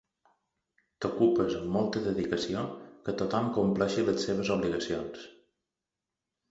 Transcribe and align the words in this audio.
T'ocupes 1.05 1.57
amb 1.59 1.75
molta 1.75 2.03
dedicació 2.07 2.65
que 3.07 3.17
tothom 3.21 3.53
compleixi 3.61 4.09
les 4.11 4.27
seves 4.31 4.53
obligacions. 4.59 5.31